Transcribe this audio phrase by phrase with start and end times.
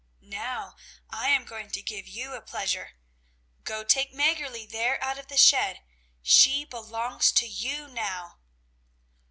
[0.23, 0.77] Now,
[1.11, 2.93] I am going to give you a pleasure.
[3.63, 5.81] Go take Mäggerli there out of the shed,
[6.23, 8.39] she belongs to you now!"